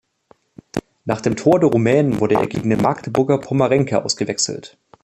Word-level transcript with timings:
Nach 1.05 1.21
dem 1.21 1.35
Tor 1.35 1.59
der 1.59 1.69
Rumänen 1.69 2.19
wurde 2.21 2.33
er 2.33 2.47
gegen 2.47 2.71
den 2.71 2.81
Magdeburger 2.81 3.37
Pommerenke 3.37 4.03
ausgewechselt. 4.03 4.75